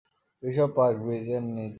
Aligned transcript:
Bishop 0.43 0.69
Park, 0.75 0.97
ব্রিজের 1.03 1.43
নিচে। 1.47 1.69